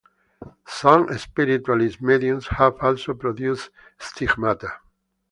Some 0.65 1.15
spiritualist 1.19 2.01
mediums 2.01 2.47
have 2.47 2.75
also 2.81 3.13
produced 3.13 3.69
stigmata. 3.99 4.79